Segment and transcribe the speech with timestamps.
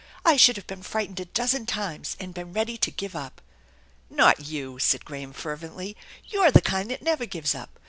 [0.25, 3.39] I should have been frightened a dozen times and been ready to give up.""
[4.09, 5.95] Not you!" said Graham fervently."
[6.31, 7.77] You're the kind that never gives up.